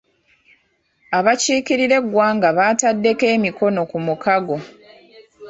[1.17, 4.57] Abakiikirira eggwanga baataddeko emikono ku mukago.